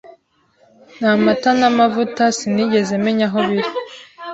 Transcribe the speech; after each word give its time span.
Namata 0.99 1.49
namavuta 1.59 2.23
sinigeze 2.37 2.93
menya 3.05 3.25
aho 3.29 3.39
biri 3.47 3.69